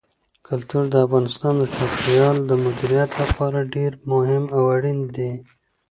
[0.47, 5.31] کلتور د افغانستان د چاپیریال د مدیریت لپاره ډېر مهم او اړین دي.